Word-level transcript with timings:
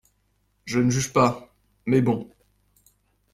Je 0.65 0.79
ne 0.79 0.89
juge 0.89 1.13
pas, 1.13 1.53
mais 1.85 2.01
bon. 2.01 2.27